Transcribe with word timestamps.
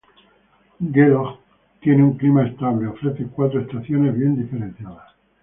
Geelong 0.79 1.35
tiene 1.79 2.01
un 2.03 2.17
clima 2.17 2.47
estable, 2.47 2.87
ofrece 2.87 3.27
cuatro 3.27 3.61
estaciones 3.61 4.17
bien 4.17 4.35
diferenciadas. 4.35 5.11